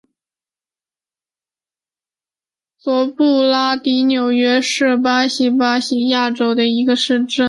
[2.79, 7.29] 索布拉迪纽是巴西巴伊亚州的一个市镇。